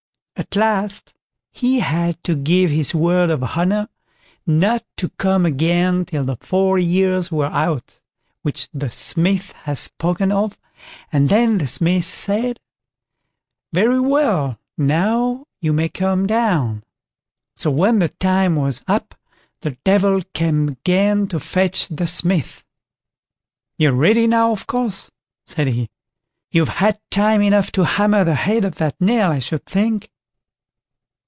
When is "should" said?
29.39-29.65